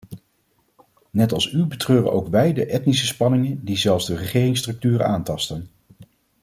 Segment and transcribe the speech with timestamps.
[1.11, 5.67] Net als u betreuren ook wij de etnische spanningen die zelfs de regeringsstructuren aantasten.